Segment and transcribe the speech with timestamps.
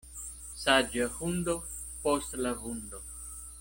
[0.61, 1.57] Saĝa hundo
[2.07, 3.07] post la vundo.